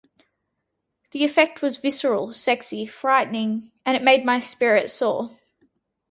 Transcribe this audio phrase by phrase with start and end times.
[1.11, 5.29] The effect was visceral, sexy, frightening, and it made my spirit soar.